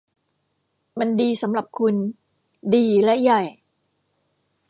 [0.99, 1.95] มันดีสำหรับคุณ--
[2.75, 3.41] ดีและใหญ่